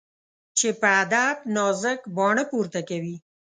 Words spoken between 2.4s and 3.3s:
پورته کوي